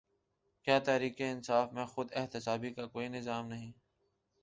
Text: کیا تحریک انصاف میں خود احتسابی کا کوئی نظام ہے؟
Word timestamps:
کیا 0.67 0.77
تحریک 0.79 1.21
انصاف 1.21 1.73
میں 1.73 1.85
خود 1.85 2.07
احتسابی 2.13 2.73
کا 2.73 2.85
کوئی 2.87 3.07
نظام 3.09 3.51
ہے؟ 3.53 3.71